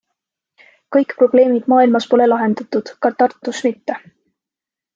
[0.95, 4.01] Kõik probleemid maailmas pole lahendatud, ka Tartus mitte.